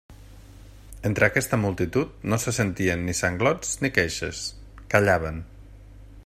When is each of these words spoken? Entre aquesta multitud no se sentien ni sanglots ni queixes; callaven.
Entre 1.09 1.27
aquesta 1.27 1.59
multitud 1.65 2.25
no 2.33 2.39
se 2.45 2.55
sentien 2.59 3.05
ni 3.09 3.15
sanglots 3.21 3.77
ni 3.85 3.93
queixes; 3.99 4.43
callaven. 4.95 5.39